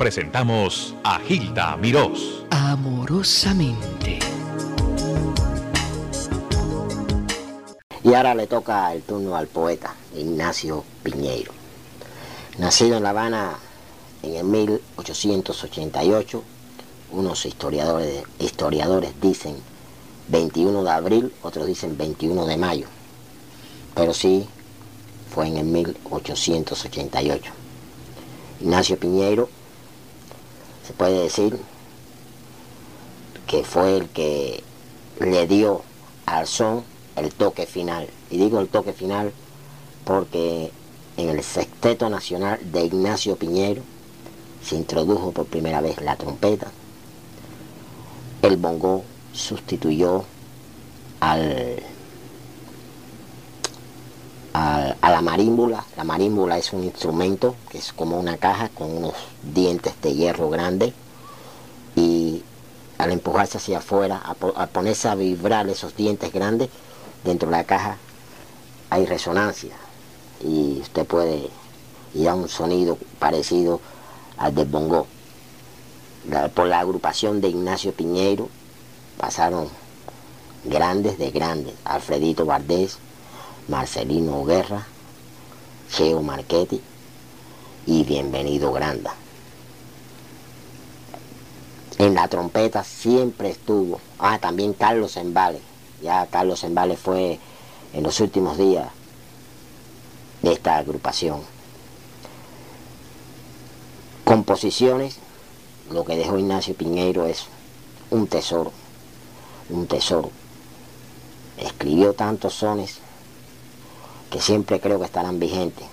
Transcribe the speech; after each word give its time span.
presentamos 0.00 0.96
a 1.04 1.18
Gilda 1.18 1.76
Mirós. 1.76 2.42
Amorosamente. 2.48 4.18
Y 8.02 8.14
ahora 8.14 8.34
le 8.34 8.46
toca 8.46 8.94
el 8.94 9.02
turno 9.02 9.36
al 9.36 9.46
poeta 9.46 9.94
Ignacio 10.16 10.84
Piñeiro. 11.02 11.52
Nacido 12.56 12.96
en 12.96 13.02
La 13.02 13.10
Habana 13.10 13.58
en 14.22 14.36
el 14.36 14.44
1888, 14.44 16.42
unos 17.12 17.44
historiadores, 17.44 18.22
historiadores 18.38 19.12
dicen 19.20 19.56
21 20.28 20.82
de 20.82 20.90
abril, 20.90 21.30
otros 21.42 21.66
dicen 21.66 21.98
21 21.98 22.46
de 22.46 22.56
mayo, 22.56 22.86
pero 23.94 24.14
sí 24.14 24.48
fue 25.30 25.48
en 25.48 25.58
el 25.58 25.66
1888. 25.66 27.52
Ignacio 28.62 28.98
Piñeiro 28.98 29.59
se 30.90 30.96
puede 30.96 31.22
decir 31.22 31.56
que 33.46 33.62
fue 33.62 33.96
el 33.96 34.08
que 34.08 34.64
le 35.20 35.46
dio 35.46 35.82
al 36.26 36.48
son 36.48 36.82
el 37.14 37.32
toque 37.32 37.64
final. 37.64 38.08
Y 38.28 38.38
digo 38.38 38.58
el 38.58 38.66
toque 38.66 38.92
final 38.92 39.32
porque 40.04 40.72
en 41.16 41.28
el 41.28 41.44
Sexteto 41.44 42.10
Nacional 42.10 42.58
de 42.72 42.86
Ignacio 42.86 43.36
Piñero 43.36 43.82
se 44.64 44.74
introdujo 44.74 45.30
por 45.30 45.46
primera 45.46 45.80
vez 45.80 46.00
la 46.02 46.16
trompeta. 46.16 46.72
El 48.42 48.56
bongo 48.56 49.04
sustituyó 49.32 50.24
al, 51.20 51.84
a 54.52 54.94
la 55.02 55.22
marímbula. 55.22 55.84
La 55.96 56.04
marímbula 56.04 56.58
es 56.58 56.72
un 56.72 56.84
instrumento 56.84 57.54
que 57.70 57.78
es 57.78 57.92
como 57.92 58.18
una 58.18 58.36
caja 58.36 58.68
con 58.68 58.96
unos 58.96 59.14
dientes 59.42 59.94
de 60.02 60.14
hierro 60.14 60.50
grandes 60.50 60.92
y 61.96 62.42
al 62.98 63.12
empujarse 63.12 63.58
hacia 63.58 63.78
afuera, 63.78 64.20
al 64.56 64.68
ponerse 64.68 65.08
a 65.08 65.14
vibrar 65.14 65.68
esos 65.68 65.96
dientes 65.96 66.32
grandes, 66.32 66.68
dentro 67.24 67.48
de 67.48 67.56
la 67.56 67.64
caja 67.64 67.96
hay 68.90 69.06
resonancia 69.06 69.74
y 70.42 70.80
usted 70.80 71.06
puede 71.06 71.48
ir 72.14 72.28
a 72.28 72.34
un 72.34 72.48
sonido 72.48 72.98
parecido 73.18 73.80
al 74.36 74.54
del 74.54 74.68
bongo. 74.68 75.06
por 76.54 76.66
la 76.66 76.80
agrupación 76.80 77.40
de 77.40 77.48
Ignacio 77.48 77.92
Piñeiro 77.92 78.48
pasaron 79.16 79.68
grandes 80.64 81.18
de 81.18 81.30
grandes, 81.30 81.74
Alfredito 81.84 82.44
Valdés, 82.44 82.98
Marcelino 83.68 84.44
Guerra, 84.44 84.86
Cheo 85.90 86.22
Marchetti 86.22 86.80
y 87.86 88.04
Bienvenido 88.04 88.72
Granda. 88.72 89.14
En 91.98 92.14
la 92.14 92.28
trompeta 92.28 92.82
siempre 92.82 93.50
estuvo, 93.50 94.00
ah, 94.18 94.38
también 94.38 94.72
Carlos 94.72 95.16
Embale, 95.16 95.60
ya 96.02 96.26
Carlos 96.26 96.64
Embale 96.64 96.96
fue 96.96 97.38
en 97.92 98.02
los 98.02 98.20
últimos 98.20 98.56
días 98.56 98.88
de 100.42 100.52
esta 100.52 100.76
agrupación. 100.78 101.42
Composiciones, 104.24 105.18
lo 105.90 106.04
que 106.04 106.16
dejó 106.16 106.38
Ignacio 106.38 106.74
Piñeiro 106.74 107.26
es 107.26 107.46
un 108.10 108.28
tesoro, 108.28 108.72
un 109.68 109.86
tesoro. 109.86 110.30
Escribió 111.58 112.14
tantos 112.14 112.54
sones 112.54 112.99
que 114.30 114.40
siempre 114.40 114.80
creo 114.80 114.98
que 114.98 115.06
estarán 115.06 115.40
vigentes. 115.40 115.86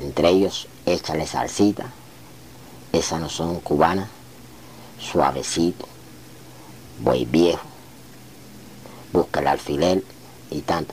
Entre 0.00 0.28
ellos, 0.28 0.68
Échale 0.84 1.26
salsita, 1.26 1.92
esas 2.92 3.20
no 3.20 3.28
son 3.28 3.60
cubanas, 3.60 4.08
suavecito, 4.98 5.86
voy 7.00 7.24
viejo, 7.24 7.66
busca 9.12 9.40
el 9.40 9.46
alfiler 9.46 10.02
y 10.50 10.60
tanto. 10.62 10.92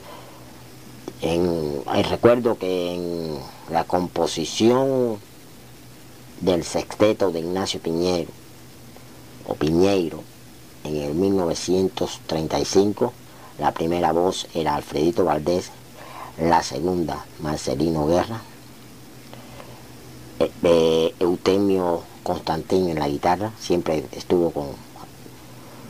En, 1.22 1.82
recuerdo 2.08 2.56
que 2.56 2.94
en 2.94 3.38
la 3.70 3.84
composición 3.84 5.18
del 6.40 6.64
sexteto 6.64 7.30
de 7.30 7.40
Ignacio 7.40 7.80
Piñero, 7.80 8.30
o 9.46 9.54
Piñeiro, 9.54 10.22
en 10.84 10.96
el 10.96 11.14
1935, 11.14 13.12
la 13.58 13.72
primera 13.72 14.12
voz 14.12 14.46
era 14.54 14.76
Alfredito 14.76 15.24
Valdés, 15.24 15.70
la 16.40 16.62
segunda 16.62 17.24
Marcelino 17.40 18.06
Guerra, 18.06 18.40
e, 20.38 21.14
Eutemio 21.20 22.02
Constantín 22.22 22.88
en 22.88 22.98
la 22.98 23.08
guitarra, 23.08 23.52
siempre 23.60 24.06
estuvo 24.12 24.50
con 24.50 24.68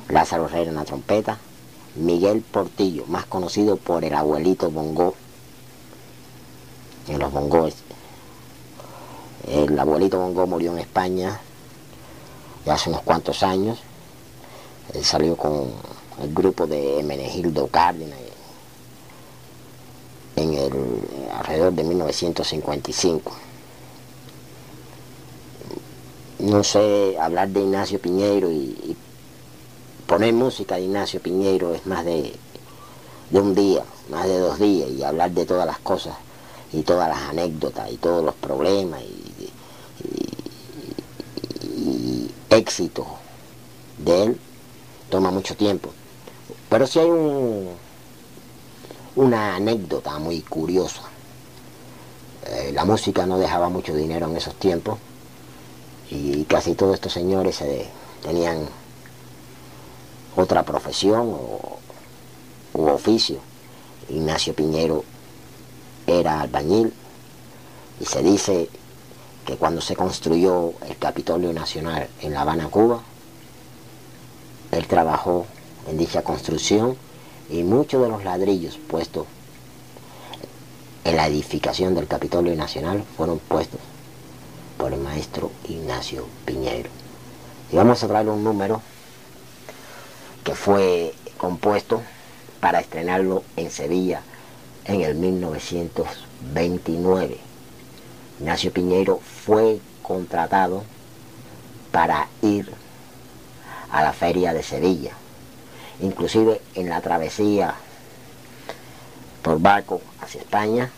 Lázaro 0.09 0.47
Herrera 0.47 0.71
en 0.71 0.77
la 0.77 0.85
trompeta, 0.85 1.39
Miguel 1.95 2.41
Portillo, 2.41 3.05
más 3.07 3.27
conocido 3.27 3.77
por 3.77 4.05
el 4.05 4.15
abuelito 4.15 4.71
Bongo, 4.71 5.15
en 7.07 7.19
los 7.19 7.33
bongos. 7.33 7.75
El 9.49 9.79
abuelito 9.79 10.19
Bongo 10.19 10.47
murió 10.47 10.73
en 10.73 10.79
España 10.79 11.41
ya 12.67 12.75
hace 12.75 12.91
unos 12.91 13.03
cuantos 13.03 13.43
años. 13.43 13.79
Él 14.95 15.05
salió 15.05 15.37
con 15.37 15.71
el 16.23 16.35
grupo 16.35 16.67
de 16.67 17.03
Menegildo 17.05 17.69
Cárdenas 17.69 18.19
en 20.41 20.55
el 20.55 20.73
alrededor 21.33 21.73
de 21.73 21.85
1955. 21.85 23.33
No 26.41 26.65
sé 26.65 27.17
hablar 27.21 27.49
de 27.51 27.61
Ignacio 27.61 28.01
Piñeiro 28.01 28.51
y 28.51 28.97
poner 30.07 30.33
música 30.33 30.77
de 30.77 30.83
Ignacio 30.83 31.21
Piñeiro 31.21 31.75
es 31.75 31.87
más 31.87 32.05
de, 32.05 32.33
un 33.31 33.55
día, 33.55 33.85
más 34.11 34.27
de 34.27 34.39
dos 34.39 34.59
días, 34.59 34.91
y 34.91 35.05
hablar 35.05 35.31
de 35.31 35.45
todas 35.45 35.67
las 35.67 35.79
cosas 35.79 36.17
y 36.73 36.83
todas 36.83 37.09
las 37.09 37.29
anécdotas 37.29 37.93
y 37.93 37.97
todos 37.97 38.25
los 38.25 38.35
problemas 38.35 39.03
y, 39.03 39.17
éxito 42.51 43.07
de 43.99 44.25
él 44.25 44.41
toma 45.09 45.31
mucho 45.31 45.55
tiempo. 45.55 45.91
Pero 46.69 46.87
si 46.87 46.99
hay 46.99 47.09
un, 47.09 47.69
una 49.21 49.57
anécdota 49.57 50.19
muy 50.19 50.41
curiosa. 50.41 51.03
Eh, 52.47 52.73
la 52.73 52.87
música 52.87 53.27
no 53.27 53.39
dejaba 53.39 53.69
mucho 53.69 53.95
dinero 53.95 54.27
en 54.27 54.37
esos 54.39 54.55
tiempos 54.55 54.99
y 56.11 56.45
casi 56.45 56.75
todos 56.75 56.95
estos 56.95 57.13
señores 57.13 57.63
tenían 58.23 58.67
otra 60.37 60.63
profesión 60.63 61.29
o, 61.35 61.79
u 62.73 62.89
oficio. 62.89 63.41
Ignacio 64.09 64.55
Piñero 64.55 65.05
era 66.07 66.41
albañil 66.41 66.95
y 68.01 68.07
se 68.07 68.23
dice 68.23 68.71
que 69.45 69.57
cuando 69.57 69.83
se 69.83 69.97
construyó 69.97 70.73
el 70.89 70.97
Capitolio 70.97 71.53
Nacional 71.53 72.09
en 72.23 72.33
La 72.33 72.41
Habana, 72.41 72.69
Cuba, 72.69 73.03
él 74.73 74.87
trabajó 74.87 75.45
en 75.89 75.99
dicha 75.99 76.23
construcción 76.23 76.97
y 77.51 77.65
muchos 77.65 78.03
de 78.03 78.09
los 78.09 78.25
ladrillos 78.25 78.79
puestos 78.79 79.27
en 81.05 81.17
la 81.17 81.27
edificación 81.27 81.95
del 81.95 82.07
Capitolio 82.07 82.55
Nacional 82.55 83.03
fueron 83.17 83.39
puestos 83.39 83.81
por 84.79 84.93
el 84.93 85.01
maestro 85.01 85.51
Ignacio 85.69 86.27
Piñero. 86.45 86.91
Y 87.73 87.77
vamos 87.77 88.03
a 88.03 88.09
traer 88.09 88.29
un 88.29 88.45
número 88.45 88.83
que 90.45 90.55
fue 90.55 91.15
compuesto 91.39 92.03
para 92.61 92.81
estrenarlo 92.81 93.43
en 93.57 93.71
Sevilla 93.71 94.21
en 94.85 95.01
el 95.03 95.15
1929. 95.17 97.39
Ignacio 98.41 98.73
Piñero 98.73 99.21
fue 99.45 99.79
contratado 100.03 100.83
para 101.93 102.29
ir 102.43 102.71
a 103.91 104.03
la 104.03 104.13
feria 104.13 104.53
de 104.55 104.63
Sevilla. 104.63 105.13
Inclusive 106.03 106.61
en 106.75 106.89
la 106.89 107.01
travesía 107.01 107.75
por 109.43 109.61
barco 109.61 110.01
hacia 110.21 110.41
España, 110.41 110.91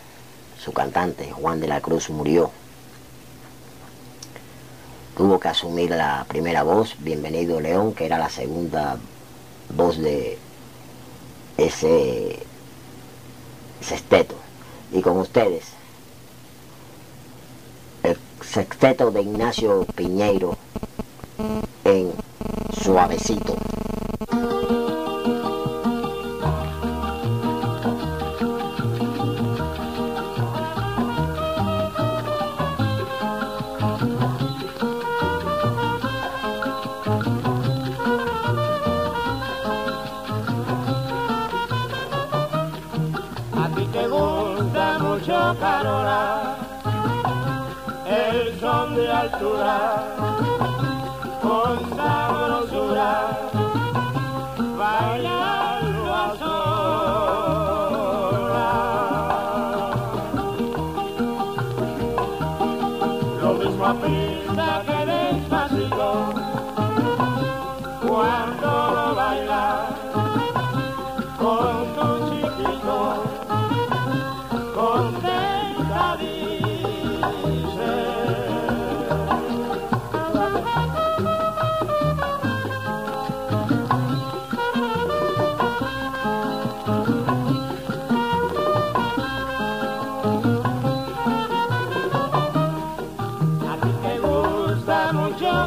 su 0.63 0.71
cantante 0.71 1.31
Juan 1.31 1.59
de 1.59 1.67
la 1.67 1.81
Cruz 1.81 2.09
murió. 2.09 2.51
Tuvo 5.17 5.39
que 5.39 5.49
asumir 5.49 5.91
la 5.91 6.25
primera 6.27 6.63
voz, 6.63 6.95
Bienvenido 6.99 7.59
León, 7.59 7.93
que 7.93 8.05
era 8.05 8.17
la 8.17 8.29
segunda 8.29 8.97
voz 9.75 9.97
de 9.97 10.37
ese 11.57 12.39
sexteto. 13.81 14.35
Y 14.91 15.01
con 15.01 15.17
ustedes, 15.17 15.65
el 18.03 18.17
sexteto 18.41 19.11
de 19.11 19.21
Ignacio 19.21 19.85
Piñeiro 19.95 20.57
en 21.83 22.13
Suavecito. 22.81 23.55
Son 49.43 49.57
de 49.57 49.59
altura, 49.59 49.79
con 51.41 51.79
sabrosura, 51.95 53.11
bailando 54.77 56.13
a 56.13 56.35
solas. 56.37 56.63
Lo 63.41 63.49
mismo 63.55 63.85
a 63.85 63.93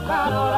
caro 0.02 0.55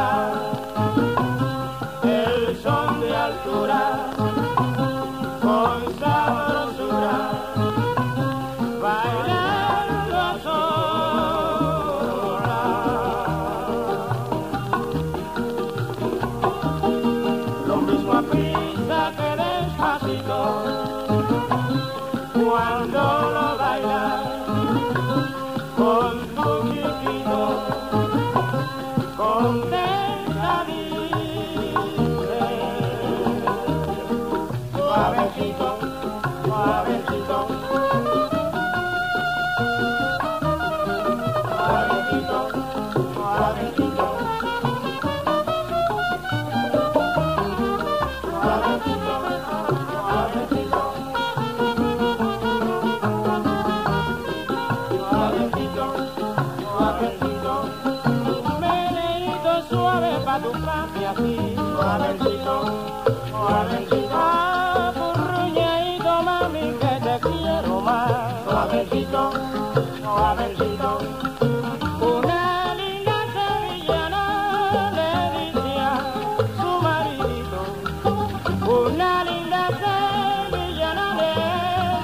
Una 78.69 79.25
linda 79.25 79.63
sevillana 79.81 81.07
le 81.19 81.33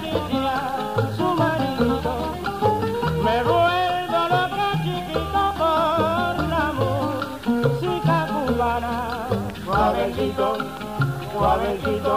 dice 0.00 0.40
a 0.48 0.58
su 1.14 1.26
maridito. 1.34 2.14
Me 3.22 3.36
vuelvo 3.42 4.20
loca 4.32 4.68
chiquito 4.82 5.42
por 5.58 6.34
la 6.48 6.64
música 6.78 8.16
cubana. 8.32 8.94
Suavecito. 9.62 10.48
Suavecito, 11.32 12.16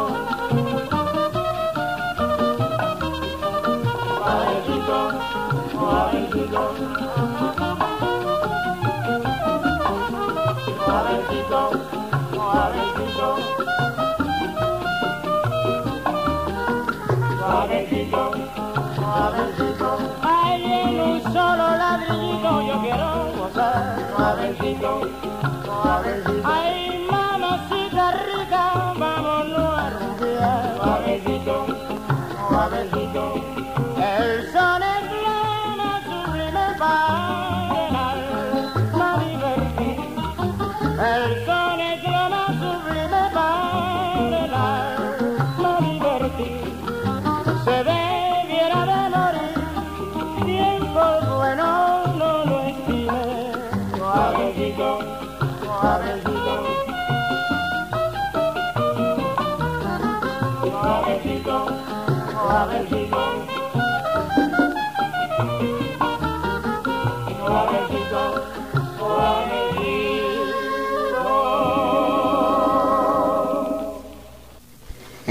suavecito. 4.15 4.99
Suavecito, 5.71 6.63
suavecito. 10.73 11.63
Suavecito, 12.31 13.66
suavecito. 19.17 19.97
Ay, 20.21 20.63
en 20.63 21.01
un 21.01 21.23
solo 21.23 21.77
ladrillito 21.81 22.61
yo 22.61 22.81
quiero 22.81 23.31
gozar. 23.37 23.97
Suavecito, 24.15 25.01
suavecito. 25.65 26.86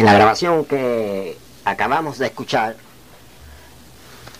La 0.06 0.14
grabación 0.14 0.64
que 0.64 1.36
acabamos 1.64 2.18
de 2.18 2.26
escuchar, 2.26 2.76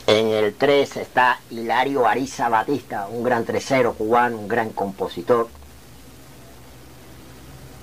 en 0.06 0.28
el 0.28 0.54
3 0.54 0.98
está 0.98 1.40
Hilario 1.50 2.06
Ariza 2.06 2.48
Batista, 2.48 3.08
un 3.08 3.24
gran 3.24 3.44
tresero 3.44 3.94
cubano, 3.94 4.38
un 4.38 4.46
gran 4.46 4.70
compositor. 4.70 5.48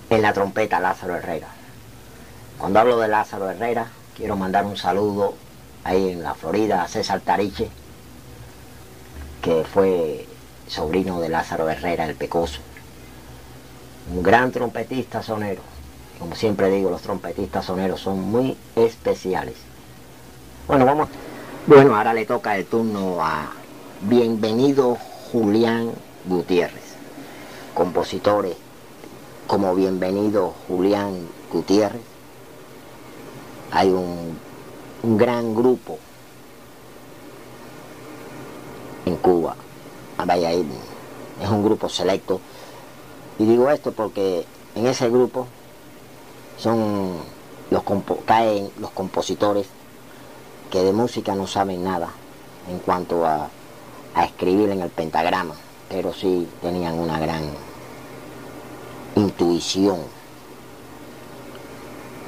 En 0.09 0.21
la 0.21 0.31
trompeta 0.31 0.79
Lázaro 0.79 1.17
Herrera. 1.17 1.49
Cuando 2.57 2.79
hablo 2.79 2.97
de 2.99 3.09
Lázaro 3.09 3.49
Herrera, 3.49 3.87
quiero 4.15 4.37
mandar 4.37 4.63
un 4.65 4.77
saludo 4.77 5.33
ahí 5.83 6.11
en 6.11 6.23
la 6.23 6.35
Florida 6.35 6.83
a 6.83 6.87
César 6.87 7.19
Tariche, 7.19 7.69
que 9.41 9.65
fue 9.65 10.25
sobrino 10.67 11.19
de 11.19 11.27
Lázaro 11.27 11.69
Herrera, 11.69 12.05
el 12.05 12.15
Pecoso. 12.15 12.61
Un 14.09 14.23
gran 14.23 14.53
trompetista 14.53 15.21
sonero. 15.21 15.72
Como 16.23 16.35
siempre 16.35 16.71
digo, 16.71 16.89
los 16.89 17.01
trompetistas 17.01 17.65
soneros 17.65 17.99
son 17.99 18.21
muy 18.21 18.55
especiales. 18.77 19.55
Bueno, 20.69 20.85
vamos. 20.85 21.09
Bueno, 21.67 21.97
ahora 21.97 22.13
le 22.13 22.25
toca 22.25 22.55
el 22.55 22.65
turno 22.65 23.17
a 23.19 23.51
Bienvenido 24.03 24.97
Julián 25.33 25.91
Gutiérrez. 26.25 26.95
Compositores 27.73 28.55
como 29.47 29.75
Bienvenido 29.75 30.53
Julián 30.69 31.27
Gutiérrez. 31.51 32.01
Hay 33.71 33.89
un, 33.89 34.37
un 35.03 35.17
gran 35.17 35.53
grupo 35.53 35.99
en 39.05 39.17
Cuba. 39.17 39.57
Ah, 40.17 40.23
Vaya, 40.23 40.51
es 40.53 41.49
un 41.49 41.65
grupo 41.65 41.89
selecto. 41.89 42.39
Y 43.37 43.43
digo 43.43 43.69
esto 43.69 43.91
porque 43.91 44.45
en 44.73 44.87
ese 44.87 45.09
grupo 45.09 45.47
son 46.63 47.17
los 47.71 47.83
caen 48.25 48.71
los 48.79 48.91
compositores 48.91 49.67
que 50.71 50.81
de 50.81 50.93
música 50.93 51.35
no 51.35 51.45
saben 51.45 51.83
nada 51.83 52.09
en 52.69 52.79
cuanto 52.79 53.25
a, 53.25 53.49
a 54.15 54.23
escribir 54.23 54.69
en 54.69 54.81
el 54.81 54.89
pentagrama, 54.89 55.55
pero 55.89 56.13
sí 56.13 56.47
tenían 56.61 56.97
una 56.97 57.19
gran 57.19 57.43
intuición. 59.15 59.99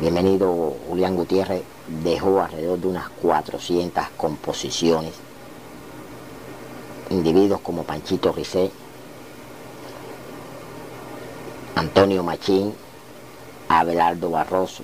Bienvenido 0.01 0.75
Julián 0.89 1.15
Gutiérrez 1.15 1.63
dejó 2.03 2.41
alrededor 2.41 2.79
de 2.79 2.87
unas 2.87 3.07
400 3.21 4.03
composiciones 4.17 5.13
individuos 7.09 7.61
como 7.61 7.83
Panchito 7.83 8.33
Rizé, 8.33 8.69
Antonio 11.75 12.21
Machín, 12.21 12.73
Abelardo 13.67 14.29
Barroso, 14.29 14.83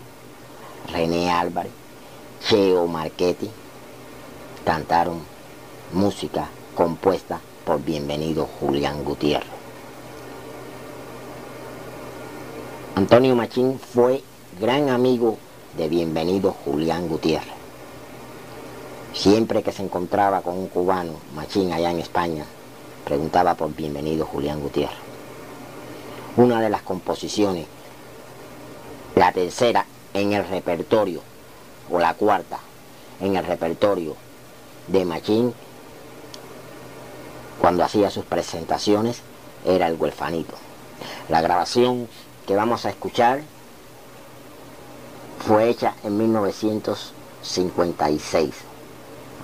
René 0.92 1.32
Álvarez, 1.32 1.72
Cheo 2.48 2.88
Marchetti, 2.88 3.50
cantaron 4.66 5.20
música 5.94 6.50
compuesta 6.76 7.40
por 7.66 7.84
Bienvenido 7.84 8.48
Julián 8.60 9.04
Gutiérrez. 9.04 9.50
Antonio 12.96 13.36
Machín 13.36 13.80
fue 13.80 14.24
gran 14.60 14.90
amigo 14.90 15.38
de 15.78 15.88
Bienvenido 15.88 16.52
Julián 16.66 17.08
Gutiérrez. 17.08 17.54
Siempre 19.14 19.64
que 19.64 19.72
se 19.72 19.84
encontraba 19.84 20.42
con 20.42 20.58
un 20.58 20.68
cubano, 20.68 21.14
Machín, 21.36 21.74
allá 21.74 21.92
en 21.92 22.00
España, 22.00 22.46
preguntaba 23.06 23.56
por 23.56 23.76
Bienvenido 23.76 24.26
Julián 24.26 24.62
Gutiérrez. 24.62 24.98
Una 26.38 26.62
de 26.62 26.70
las 26.70 26.82
composiciones, 26.82 27.66
la 29.15 29.32
tercera 29.32 29.86
en 30.13 30.34
el 30.34 30.46
repertorio, 30.48 31.22
o 31.89 32.00
la 32.00 32.13
cuarta 32.13 32.60
en 33.20 33.36
el 33.36 33.44
repertorio 33.46 34.15
de 34.88 35.06
Machín, 35.06 35.53
cuando 37.60 37.84
hacía 37.84 38.10
sus 38.10 38.25
presentaciones, 38.25 39.22
era 39.65 39.88
el 39.88 39.96
huelfanito. 39.96 40.53
La 41.30 41.41
grabación 41.41 42.08
que 42.48 42.56
vamos 42.56 42.86
a 42.86 42.89
escuchar 42.89 43.41
fue 45.46 45.70
hecha 45.70 45.94
en 46.03 46.18
1956. 46.18 48.56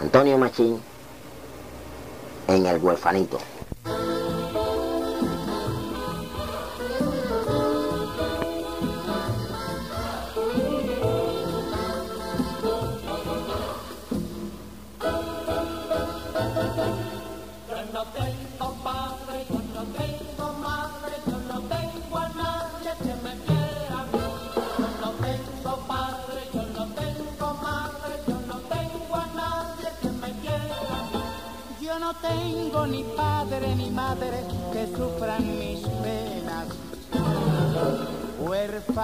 Antonio 0.01 0.37
Machín 0.37 0.81
en 2.47 2.65
el 2.65 2.77
huelfanito. 2.77 3.39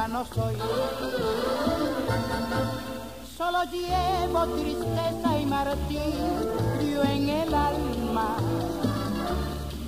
Huérfano 0.04 0.26
soy. 0.36 0.56
Solo 3.38 3.64
llevo 3.72 4.46
tristeza 4.58 5.40
y 5.40 5.46
martirio 5.46 7.04
en 7.04 7.30
el 7.30 7.54
alma, 7.54 8.36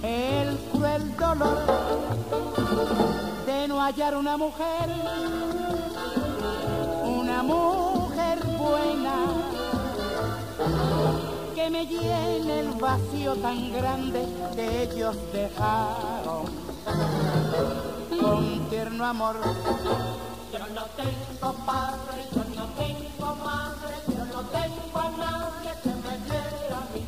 el 0.02 0.58
cruel 0.72 1.18
dolor 1.18 1.58
de 3.46 3.68
no 3.68 3.82
hallar 3.82 4.16
una 4.16 4.38
mujer, 4.38 4.90
una 7.04 7.44
mujer 7.44 8.40
buena, 8.58 9.16
que 11.56 11.70
me 11.70 11.86
llene 11.86 12.60
el 12.62 12.70
vacío 12.80 13.36
tan 13.36 13.74
grande 13.74 14.26
que 14.56 14.84
ellos 14.84 15.18
dejaron 15.34 16.46
con 18.26 18.70
tierno 18.70 19.06
amor. 19.06 19.36
Yo 20.52 20.60
no 20.78 20.86
tengo 21.02 21.50
padre, 21.66 22.18
yo 22.34 22.44
no 22.58 22.66
tengo 22.82 23.36
madre, 23.50 23.96
yo 24.08 24.26
no 24.34 24.42
tengo 24.58 24.98
a 25.00 25.10
nadie 25.24 25.72
que 25.84 25.94
me 26.06 26.16
quiera 26.26 26.78
a 26.82 26.86
mí. 26.94 27.04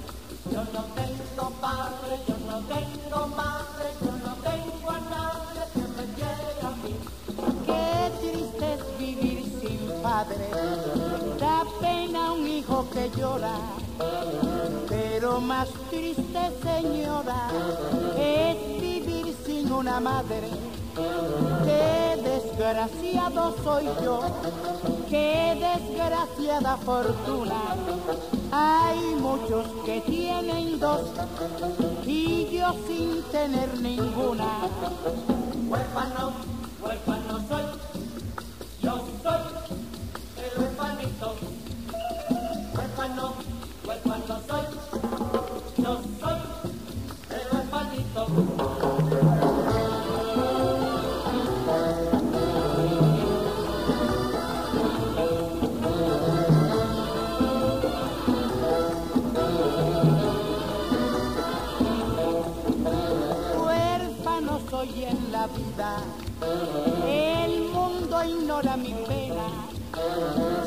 Yo 0.54 0.62
no 0.76 0.84
tengo 1.00 1.46
padre, 1.66 2.12
yo 2.28 2.38
no 2.50 2.58
tengo 2.74 3.28
madre, 3.42 3.88
yo 4.06 4.12
no 4.26 4.34
tengo 4.48 4.90
a 4.92 5.00
nadie 5.16 5.62
que 5.74 5.86
me 5.96 6.06
quiera 6.18 6.68
a 6.68 6.76
mí. 6.84 6.94
Qué 7.68 7.88
triste 8.22 8.66
es 8.76 9.00
vivir 9.00 9.40
sin 9.62 10.02
padre, 10.02 10.50
da 11.40 11.64
pena 11.82 12.34
un 12.34 12.48
hijo 12.48 12.88
que 12.92 13.10
llora. 13.18 13.56
Pero 14.88 15.42
más 15.42 15.68
triste, 15.90 16.42
señora, 16.64 17.50
es 18.18 18.56
vivir 18.82 19.36
sin 19.46 19.72
una 19.72 20.00
madre. 20.00 20.77
Qué 20.98 22.20
desgraciado 22.24 23.56
soy 23.64 23.86
yo, 24.04 24.20
qué 25.08 25.56
desgraciada 25.60 26.76
fortuna. 26.78 27.62
Hay 28.52 28.98
muchos 29.20 29.68
que 29.86 30.02
tienen 30.02 30.80
dos 30.80 31.02
y 32.04 32.48
yo 32.50 32.74
sin 32.88 33.22
tener 33.32 33.80
ninguna. 33.80 34.70
Huérfano, 35.70 36.34
huérfano 36.82 37.17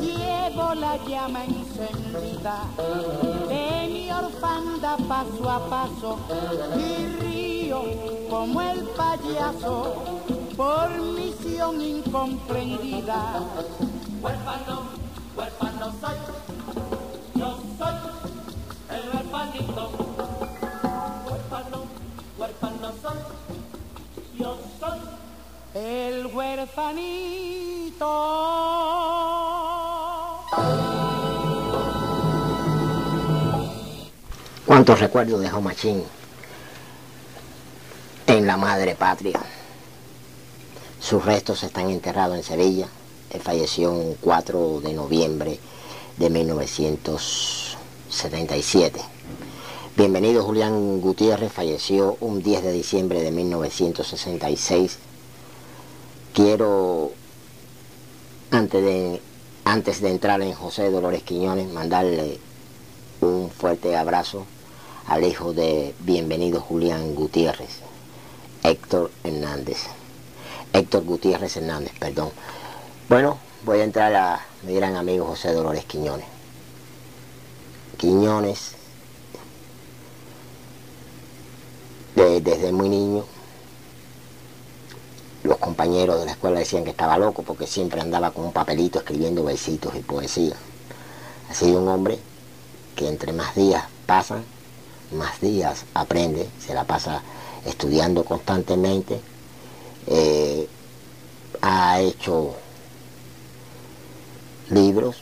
Llevo 0.00 0.74
la 0.74 0.96
llama 1.08 1.44
encendida 1.44 2.66
de 3.48 3.88
mi 3.88 4.10
orfanda 4.12 4.96
paso 5.08 5.50
a 5.50 5.68
paso 5.68 6.18
y 6.78 7.06
río 7.20 7.82
como 8.30 8.60
el 8.62 8.84
payaso 8.90 9.96
por 10.56 10.90
misión 11.00 11.80
incomprendida. 11.82 13.42
Huérfano, 14.22 14.82
huérfano 15.36 15.92
soy, 16.00 16.16
yo 17.34 17.58
soy 17.76 17.94
el 18.90 19.02
huérfanito. 19.12 19.90
Huérfano, 21.28 21.78
huérfano 22.38 22.92
soy, 23.02 23.18
yo 24.38 24.58
soy 24.78 24.98
el 25.74 26.26
huérfanito. 26.26 28.06
¿Cuántos 34.66 35.00
recuerdos 35.00 35.40
dejó 35.40 35.60
Machín 35.60 36.02
en 38.26 38.46
la 38.46 38.56
madre 38.56 38.94
patria? 38.94 39.38
Sus 41.00 41.22
restos 41.24 41.62
están 41.62 41.90
enterrados 41.90 42.36
en 42.36 42.42
Sevilla. 42.42 42.88
Él 43.30 43.40
falleció 43.40 43.92
un 43.92 44.16
4 44.20 44.80
de 44.80 44.92
noviembre 44.92 45.60
de 46.16 46.30
1977. 46.30 49.00
Bienvenido 49.96 50.42
Julián 50.44 51.00
Gutiérrez 51.00 51.52
falleció 51.52 52.16
un 52.20 52.42
10 52.42 52.64
de 52.64 52.72
diciembre 52.72 53.22
de 53.22 53.30
1966. 53.30 54.98
Quiero, 56.34 57.12
antes 58.50 58.82
de, 58.84 59.20
antes 59.64 60.00
de 60.00 60.10
entrar 60.10 60.40
en 60.42 60.52
José 60.54 60.90
Dolores 60.90 61.22
Quiñones, 61.22 61.72
mandarle 61.72 62.38
un 63.20 63.50
fuerte 63.50 63.96
abrazo 63.96 64.46
al 65.06 65.24
hijo 65.24 65.52
de 65.52 65.94
Bienvenido 66.00 66.60
Julián 66.60 67.14
Gutiérrez, 67.14 67.80
Héctor 68.62 69.10
Hernández. 69.24 69.78
Héctor 70.72 71.04
Gutiérrez 71.04 71.56
Hernández, 71.56 71.92
perdón. 71.98 72.30
Bueno, 73.08 73.38
voy 73.64 73.80
a 73.80 73.84
entrar 73.84 74.14
a 74.14 74.46
mi 74.62 74.74
gran 74.74 74.94
amigo 74.96 75.26
José 75.26 75.52
Dolores 75.52 75.84
Quiñones. 75.84 76.26
Quiñones, 77.98 78.76
de- 82.14 82.40
desde 82.40 82.70
muy 82.72 82.88
niño, 82.88 83.24
los 85.42 85.58
compañeros 85.58 86.18
de 86.18 86.26
la 86.26 86.32
escuela 86.32 86.58
decían 86.58 86.84
que 86.84 86.90
estaba 86.90 87.18
loco 87.18 87.42
porque 87.42 87.66
siempre 87.66 88.00
andaba 88.00 88.30
con 88.30 88.44
un 88.44 88.52
papelito 88.52 88.98
escribiendo 88.98 89.44
versitos 89.44 89.94
y 89.94 90.00
poesía. 90.00 90.54
Ha 91.50 91.54
sido 91.54 91.80
un 91.80 91.88
hombre 91.88 92.18
que 92.94 93.08
entre 93.08 93.32
más 93.32 93.54
días 93.54 93.84
pasan, 94.06 94.44
más 95.12 95.40
días, 95.40 95.84
aprende, 95.94 96.48
se 96.64 96.74
la 96.74 96.84
pasa 96.84 97.22
estudiando 97.64 98.24
constantemente, 98.24 99.20
eh, 100.06 100.68
ha 101.62 102.00
hecho 102.00 102.54
libros, 104.70 105.16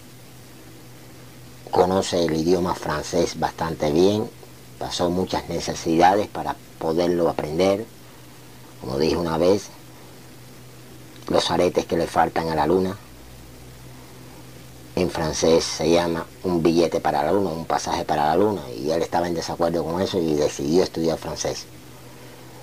conoce 1.70 2.24
el 2.24 2.36
idioma 2.36 2.74
francés 2.74 3.38
bastante 3.38 3.90
bien, 3.92 4.28
pasó 4.78 5.10
muchas 5.10 5.48
necesidades 5.48 6.28
para 6.28 6.56
poderlo 6.78 7.28
aprender, 7.28 7.86
como 8.80 8.98
dije 8.98 9.16
una 9.16 9.38
vez, 9.38 9.68
los 11.28 11.50
aretes 11.50 11.86
que 11.86 11.96
le 11.96 12.06
faltan 12.06 12.48
a 12.48 12.54
la 12.54 12.66
luna, 12.66 12.96
en 14.96 15.10
francés 15.10 15.64
se 15.64 15.90
llama 15.90 16.26
un 16.42 16.62
billete 16.62 17.00
para 17.00 17.22
la 17.22 17.32
luna, 17.32 17.50
un 17.50 17.66
pasaje 17.66 18.04
para 18.04 18.26
la 18.26 18.36
luna, 18.36 18.62
y 18.70 18.90
él 18.90 19.02
estaba 19.02 19.28
en 19.28 19.34
desacuerdo 19.34 19.84
con 19.84 20.00
eso 20.02 20.18
y 20.18 20.34
decidió 20.34 20.82
estudiar 20.82 21.18
francés. 21.18 21.66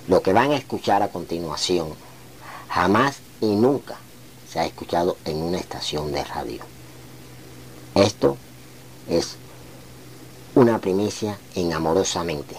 Lo 0.08 0.20
que 0.20 0.32
van 0.32 0.52
a 0.52 0.56
escuchar 0.56 1.02
a 1.02 1.08
continuación 1.08 1.88
jamás 2.68 3.16
y 3.40 3.46
nunca 3.46 3.96
se 4.50 4.60
ha 4.60 4.66
escuchado 4.66 5.16
en 5.24 5.38
una 5.38 5.58
estación 5.58 6.12
de 6.12 6.24
radio. 6.24 6.60
Esto 7.94 8.36
es 9.08 9.36
una 10.54 10.78
primicia 10.78 11.38
en 11.54 11.72
Amorosamente. 11.72 12.56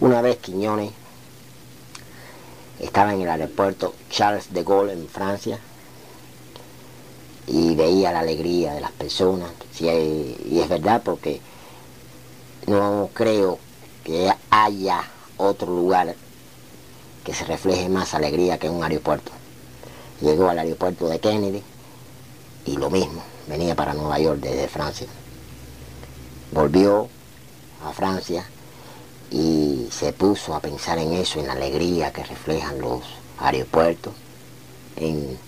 Una 0.00 0.22
vez 0.22 0.38
Quiñones 0.38 0.90
estaba 2.80 3.12
en 3.12 3.22
el 3.22 3.28
aeropuerto 3.28 3.94
Charles 4.10 4.52
de 4.52 4.64
Gaulle 4.64 4.92
en 4.92 5.08
Francia 5.08 5.58
y 7.46 7.74
veía 7.74 8.12
la 8.12 8.20
alegría 8.20 8.74
de 8.74 8.80
las 8.80 8.92
personas. 8.92 9.50
y 9.80 10.60
es 10.60 10.68
verdad 10.68 11.02
porque 11.04 11.40
no 12.66 13.10
creo 13.14 13.58
que 14.04 14.32
haya 14.50 15.02
otro 15.36 15.74
lugar 15.74 16.14
que 17.24 17.34
se 17.34 17.44
refleje 17.44 17.88
más 17.88 18.14
alegría 18.14 18.58
que 18.58 18.68
un 18.68 18.82
aeropuerto. 18.82 19.32
Llegó 20.20 20.48
al 20.48 20.58
aeropuerto 20.58 21.08
de 21.08 21.18
Kennedy 21.18 21.62
y 22.66 22.76
lo 22.76 22.90
mismo, 22.90 23.22
venía 23.48 23.74
para 23.74 23.94
Nueva 23.94 24.18
York 24.18 24.40
desde 24.40 24.68
Francia. 24.68 25.06
Volvió 26.52 27.08
a 27.84 27.92
Francia 27.92 28.44
y 29.30 29.88
se 29.90 30.12
puso 30.12 30.54
a 30.54 30.60
pensar 30.60 30.98
en 30.98 31.12
eso, 31.12 31.38
en 31.38 31.46
la 31.46 31.52
alegría 31.52 32.12
que 32.12 32.24
reflejan 32.24 32.80
los 32.80 33.02
aeropuertos, 33.38 34.12
en 34.96 35.38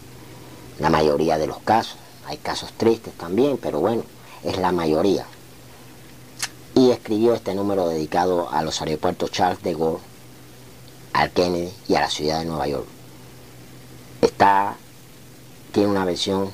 la 0.78 0.88
mayoría 0.88 1.38
de 1.38 1.48
los 1.48 1.58
casos. 1.58 1.96
Hay 2.26 2.36
casos 2.38 2.72
tristes 2.74 3.12
también, 3.14 3.58
pero 3.58 3.80
bueno, 3.80 4.04
es 4.44 4.56
la 4.58 4.70
mayoría. 4.70 5.26
Y 6.74 6.90
escribió 6.90 7.34
este 7.34 7.54
número 7.54 7.88
dedicado 7.88 8.50
a 8.50 8.62
los 8.62 8.80
aeropuertos 8.80 9.30
Charles 9.30 9.62
de 9.62 9.74
Gaulle, 9.74 9.98
al 11.12 11.30
Kennedy 11.32 11.72
y 11.88 11.94
a 11.96 12.00
la 12.00 12.10
ciudad 12.10 12.38
de 12.38 12.46
Nueva 12.46 12.68
York. 12.68 12.86
Está, 14.20 14.76
tiene 15.72 15.90
una 15.90 16.04
versión 16.04 16.50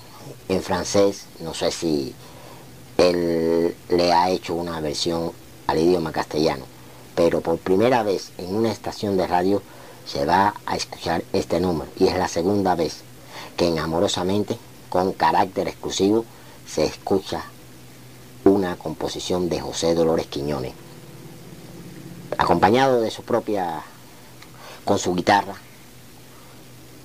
en 0.49 0.62
francés, 0.62 1.26
no 1.40 1.52
sé 1.52 1.70
si 1.70 2.14
él 2.97 3.76
le 3.90 4.12
ha 4.12 4.30
hecho 4.30 4.54
una 4.54 4.80
versión 4.80 5.32
al 5.66 5.78
idioma 5.78 6.11
castellano, 6.11 6.64
pero 7.18 7.40
por 7.40 7.58
primera 7.58 8.04
vez 8.04 8.30
en 8.38 8.54
una 8.54 8.70
estación 8.70 9.16
de 9.16 9.26
radio 9.26 9.60
se 10.06 10.25
va 10.25 10.54
a 10.66 10.76
escuchar 10.76 11.25
este 11.32 11.58
número 11.58 11.90
y 11.98 12.06
es 12.06 12.16
la 12.16 12.28
segunda 12.28 12.76
vez 12.76 12.98
que 13.57 13.66
en 13.66 13.81
Amorosamente, 13.81 14.57
con 14.88 15.12
carácter 15.14 15.66
exclusivo, 15.66 16.24
se 16.64 16.85
escucha 16.85 17.42
una 18.44 18.76
composición 18.76 19.48
de 19.48 19.61
José 19.61 19.96
Dolores 19.96 20.28
Quiñones, 20.28 20.74
acompañado 22.38 23.00
de 23.00 23.11
su 23.11 23.24
propia, 23.24 23.83
con 24.85 25.00
su 25.00 25.12
guitarra. 25.16 25.57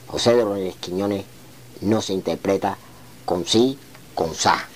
José 0.06 0.36
Dolores 0.36 0.76
Quiñones 0.76 1.26
no 1.82 2.04
se 2.04 2.14
interpreta 2.14 2.78
con 3.26 3.48
sí, 3.48 3.80
con 4.14 4.36
sa. 4.36 4.68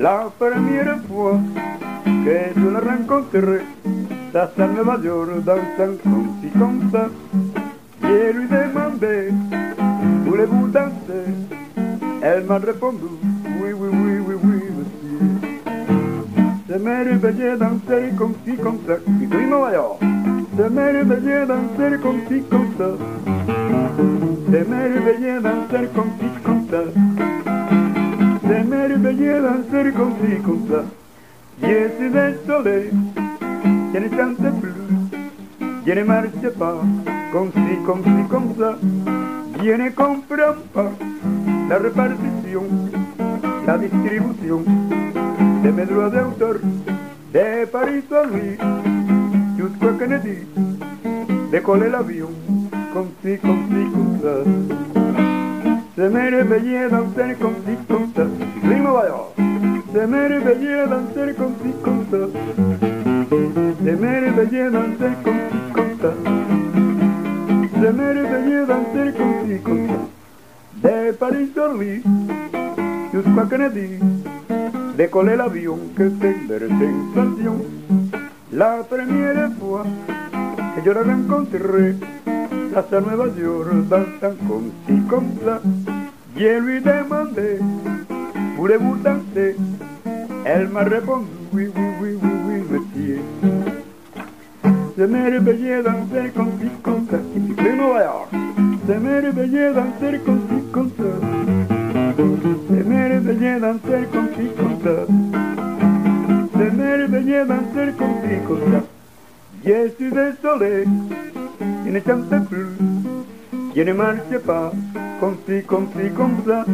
La 0.00 0.30
première 0.38 0.98
fois 1.06 1.38
que 2.24 2.36
je 2.56 2.68
la 2.70 2.80
rencontré, 2.80 3.60
à 4.34 4.66
Nueva 4.68 4.98
York 5.04 5.28
un 5.46 5.96
comme 6.02 6.50
comme 6.58 6.90
ça. 6.90 7.08
Je 8.02 8.32
lui 8.32 8.48
demandé, 8.48 9.28
voulez-vous 10.24 10.68
danser 10.68 11.28
Elle 12.22 12.44
m'a 12.44 12.58
répondu, 12.58 13.04
oui, 13.60 13.72
oui, 13.78 13.88
oui, 13.92 14.18
oui, 14.26 14.34
oui, 14.44 14.60
monsieur. 14.76 15.20
Se 16.66 16.78
me 16.78 17.04
réveillait 17.04 17.56
danser 17.58 18.12
comme 18.16 18.34
si 18.46 18.56
comme 18.56 18.78
ça, 18.86 18.94
y 19.20 19.26
en 19.26 19.46
Nueva 19.46 19.72
York. 19.74 20.00
Se 20.56 20.68
me 20.70 20.84
réveillait 20.92 21.46
danser 21.46 21.98
comme 22.02 22.20
si 22.28 22.42
comme 22.50 22.70
ça. 22.78 22.88
Se 24.46 24.58
me 24.70 24.94
réveillait 24.94 25.40
danser 25.40 25.88
comme 25.94 26.12
si 26.18 26.42
comme 26.42 26.66
ça. 26.70 27.13
Se 28.46 28.62
merveillait 28.62 29.40
danser 29.40 29.92
comme 29.96 30.14
si 30.20 30.42
comme 30.42 30.68
ça. 30.70 30.84
Je 31.62 31.88
suis 31.96 32.10
désolé, 32.10 32.90
je 33.94 33.98
ne 33.98 34.08
chante 34.16 34.60
plus, 34.60 34.74
je 35.86 35.92
ne 35.92 36.04
marche 36.04 36.48
pas 36.58 36.76
comme 37.32 37.50
si, 37.52 37.84
comme 37.86 38.02
si, 38.02 38.28
comme 38.28 38.54
ça. 38.58 38.76
Je 39.62 39.70
ne 39.70 39.88
comprends 39.90 40.60
pas 40.74 40.90
la 41.68 41.78
répartition, 41.78 42.64
la 43.66 43.78
distribution 43.78 44.62
de 45.64 45.70
mes 45.70 45.86
droits 45.86 46.10
d'auteur 46.10 46.56
de 47.32 47.64
Paris 47.66 48.02
à 48.10 48.26
lui, 48.26 48.58
jusqu'à 49.56 49.92
Kennedy, 49.98 50.38
décoller 51.50 51.88
l'avion 51.88 52.30
comme 52.92 53.08
si, 53.22 53.38
comme 53.38 53.64
si, 53.70 53.90
comme 53.92 54.18
ça. 54.22 54.93
Se 55.96 56.02
me 56.02 56.28
réveillait 56.28 56.88
danser 56.90 57.36
comme 57.40 57.54
si 57.64 57.76
ça. 58.16 58.24
Primo 58.62 58.94
vaya. 58.94 59.14
Se 59.92 60.06
me 60.06 60.28
réveillait 60.28 60.88
danser 60.88 61.34
comme 61.38 61.54
si 61.62 61.70
ça. 62.10 62.18
Se 63.84 63.90
me 63.92 64.10
réveillait 64.24 64.70
danser 64.70 65.12
comme 65.22 65.42
si 65.52 66.00
ça. 66.02 66.12
Se 67.80 67.88
me 67.92 68.06
réveillait 68.18 68.66
danser 68.66 69.08
comme 69.16 69.36
si 69.46 69.56
ça. 69.62 70.88
De 70.88 71.12
Paris 71.12 71.50
sur 71.54 71.74
lui, 71.74 72.02
jusqu'à 73.12 73.44
Kennedy, 73.48 74.00
décoller 74.96 75.36
l'avion 75.36 75.78
que 75.96 76.10
c'est 76.20 76.36
sensation. 77.14 77.56
La 78.52 78.82
première 78.82 79.48
fois 79.60 79.84
que 80.74 80.80
je 80.84 80.90
la 80.90 81.02
rencontré, 81.02 81.94
hasta 82.76 83.00
Nueva 83.00 83.26
York 83.36 83.88
danzan 83.88 84.36
con 84.48 84.72
si 84.86 85.00
con 85.08 85.24
ça. 85.44 85.60
Je 86.36 86.60
lui 86.60 86.80
demandé, 86.80 87.60
voulez-vous 88.56 88.96
danser 88.96 89.56
Elle 90.44 90.68
m'a 90.68 90.82
répondu, 90.82 91.26
oui, 91.52 91.70
oui, 91.74 91.84
oui, 92.00 92.18
oui, 92.22 92.32
oui, 92.46 92.62
monsieur. 92.70 93.20
Se 94.96 95.02
me 95.06 95.30
réveillait 95.30 95.82
danser 95.82 96.32
con 96.34 96.48
si 96.60 96.68
con 96.82 97.06
ça. 97.10 97.18
Y 97.36 97.40
si 97.40 97.76
Nueva 97.76 98.04
York, 98.04 98.30
se 98.86 98.98
me 98.98 99.20
réveillait 99.20 99.72
danser 99.72 100.20
con 100.24 100.40
si 100.48 100.72
con 100.72 100.90
ça. 100.96 101.10
Se 102.68 102.84
me 102.84 103.08
réveillait 103.08 103.60
danser 103.60 104.08
con 104.12 104.28
si 104.36 104.48
con 104.58 104.80
ça. 104.82 105.06
Se 106.52 106.70
me 106.76 106.96
réveillait 106.96 107.46
danser 107.46 107.94
con 107.96 108.10
si 108.22 108.36
con 108.46 108.58
ça. 108.70 108.82
Je 109.64 109.88
suis 109.96 110.10
désolé 111.84 111.84
je 111.84 111.90
ne 111.90 112.00
chante 112.00 112.48
plus, 112.48 112.66
je 113.76 113.82
ne 113.82 113.92
marche 113.92 114.38
pas, 114.46 114.72
comme 115.20 115.36
si, 115.46 115.62
comme 115.64 115.88
si, 115.92 116.10
comme 116.10 116.36
ça, 116.46 116.64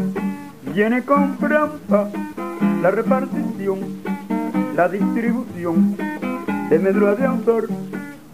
je 0.74 0.82
ne 0.82 1.00
comprends 1.00 1.76
pas 1.88 2.08
la 2.82 2.90
répartition, 2.90 3.78
la 4.76 4.88
distribution 4.88 5.74
de 6.70 6.78
mes 6.78 6.92
droits 6.92 7.14
d'auteur 7.14 7.62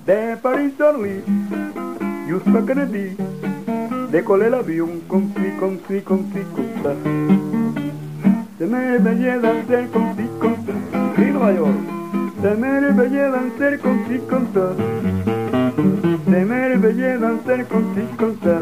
de 0.06 0.82
à 0.82 0.92
Louis, 0.92 1.22
jusqu'à 2.28 2.62
Kennedy, 2.66 3.16
décolle 4.12 4.46
el 4.46 4.54
avión 4.54 5.00
con 5.08 5.32
si, 5.34 5.50
con 5.58 5.78
si, 5.88 6.00
con 6.02 6.26
si, 6.32 6.40
con. 6.82 6.96
Se 8.58 8.66
me 8.66 8.98
veía 8.98 9.38
danzar 9.38 9.88
con 9.90 10.16
si, 10.16 10.28
con. 10.40 10.56
Y 11.18 11.30
Nueva. 11.32 11.68
Se 12.40 12.54
me 12.54 12.92
veía 12.92 13.30
danzar 13.30 13.78
con 13.80 13.98
si, 14.06 14.18
con. 14.28 15.35
Se 16.26 16.44
me 16.44 16.76
veía 16.76 17.18
danzar 17.18 17.68
con 17.68 17.94
si, 17.94 18.02
con 18.16 18.40
sa. 18.40 18.60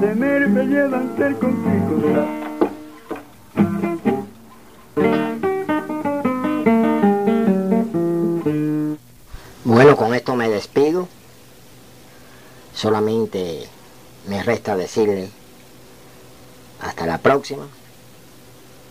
Se 0.00 0.14
me 0.14 0.46
veía 0.46 0.86
danzar 0.86 1.36
con 1.40 1.50
si, 1.50 1.78
con 1.88 2.02
sa. 2.14 2.24
Bueno, 9.64 9.96
con 9.96 10.14
esto 10.14 10.36
me 10.36 10.48
despido. 10.48 11.08
Solamente 12.72 13.66
me 14.28 14.44
resta 14.44 14.76
decirle 14.76 15.28
hasta 16.82 17.04
la 17.06 17.18
próxima. 17.18 17.66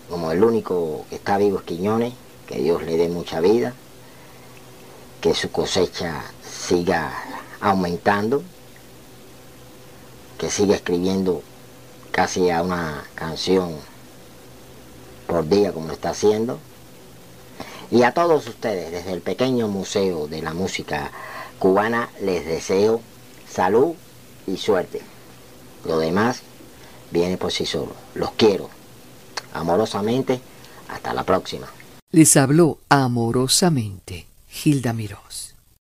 Como 0.10 0.34
el 0.34 0.43
único 0.43 1.06
que 1.10 1.15
está 1.15 1.38
vivo 1.38 1.60
es 1.60 1.63
Quiñones, 1.63 2.13
que 2.45 2.60
Dios 2.60 2.84
le 2.84 2.97
dé 2.97 3.08
mucha 3.08 3.39
vida, 3.39 3.73
que 5.26 5.34
su 5.34 5.50
cosecha 5.50 6.22
siga 6.48 7.12
aumentando, 7.60 8.44
que 10.38 10.52
siga 10.52 10.76
escribiendo 10.76 11.42
casi 12.12 12.52
a 12.52 12.62
una 12.62 13.04
canción 13.16 13.74
por 15.26 15.50
día 15.50 15.74
como 15.74 15.92
está 15.92 16.12
haciendo. 16.12 16.60
Y 17.90 18.04
a 18.04 18.14
todos 18.14 18.46
ustedes, 18.46 18.92
desde 18.92 19.14
el 19.14 19.22
pequeño 19.22 19.68
Museo 19.68 20.28
de 20.28 20.44
la 20.44 20.54
Música 20.54 21.10
Cubana, 21.58 22.12
les 22.22 22.46
deseo 22.46 23.02
salud 23.50 23.96
y 24.46 24.58
suerte. 24.58 25.02
Lo 25.86 25.98
demás 25.98 26.42
viene 27.10 27.38
por 27.38 27.52
sí 27.52 27.66
solo. 27.66 27.94
Los 28.14 28.30
quiero. 28.34 28.70
Amorosamente. 29.56 30.40
Hasta 30.88 31.16
la 31.16 31.24
próxima. 31.24 31.66
Les 32.12 32.38
habló 32.38 32.78
amorosamente 32.90 34.28
Hilda 34.56 34.94
Mirós. 34.94 35.45